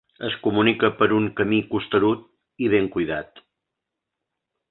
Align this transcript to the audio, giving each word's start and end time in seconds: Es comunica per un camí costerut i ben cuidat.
Es 0.27 0.35
comunica 0.45 0.89
per 1.01 1.07
un 1.17 1.27
camí 1.41 1.59
costerut 1.75 2.25
i 2.67 2.71
ben 2.73 2.91
cuidat. 2.97 3.45